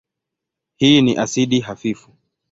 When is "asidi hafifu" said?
1.17-2.11